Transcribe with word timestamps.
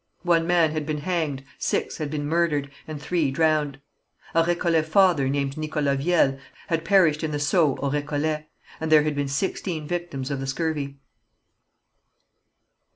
One 0.23 0.47
man 0.47 0.71
had 0.71 0.87
been 0.87 0.97
hanged, 0.97 1.43
six 1.59 1.97
had 1.99 2.09
been 2.09 2.25
murdered, 2.25 2.71
and 2.87 2.99
three 2.99 3.29
drowned. 3.29 3.79
A 4.33 4.41
Récollet 4.41 4.85
father, 4.85 5.29
called 5.29 5.57
Nicholas 5.59 6.03
Viel, 6.03 6.39
had 6.69 6.83
perished 6.83 7.23
in 7.23 7.29
the 7.29 7.37
Sault 7.37 7.77
au 7.83 7.91
Récollet; 7.91 8.45
and 8.79 8.91
there 8.91 9.03
had 9.03 9.13
been 9.13 9.27
sixteen 9.27 9.87
victims 9.87 10.31
of 10.31 10.39
the 10.39 10.47
scurvy. 10.47 10.97